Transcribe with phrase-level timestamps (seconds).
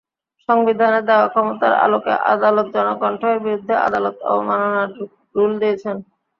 [0.49, 4.89] সংবিধানে দেওয়া ক্ষমতার আলোকে আদালত জনকণ্ঠ-এর বিরুদ্ধে আদালত অবমাননার
[5.35, 5.95] রুল দিয়েছেন।